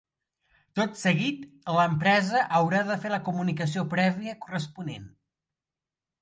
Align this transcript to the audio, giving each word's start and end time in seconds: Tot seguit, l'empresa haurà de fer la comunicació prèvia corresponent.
Tot 0.77 0.95
seguit, 1.01 1.43
l'empresa 1.75 2.41
haurà 2.61 2.79
de 2.87 2.97
fer 3.05 3.13
la 3.13 3.21
comunicació 3.29 3.85
prèvia 3.93 4.35
corresponent. 4.47 5.07